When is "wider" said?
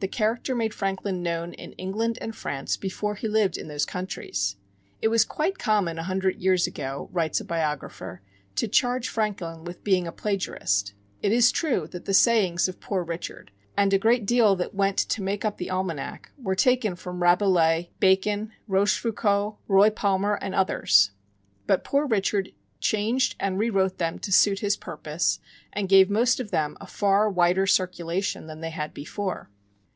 27.28-27.66